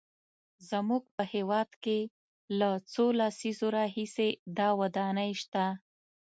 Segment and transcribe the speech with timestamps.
[0.69, 1.99] زموږ په هېواد کې
[2.59, 5.65] له څو لسیزو راهیسې دا ودانۍ شته.